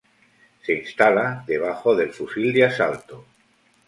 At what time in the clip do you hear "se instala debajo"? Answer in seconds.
0.63-1.95